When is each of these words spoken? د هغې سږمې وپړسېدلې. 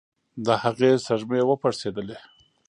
د 0.45 0.47
هغې 0.63 0.91
سږمې 1.07 1.41
وپړسېدلې. 1.45 2.17